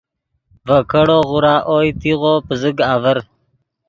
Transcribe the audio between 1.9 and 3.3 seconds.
تیغو پزیگ آڤر